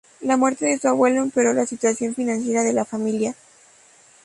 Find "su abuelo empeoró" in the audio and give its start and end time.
0.79-1.53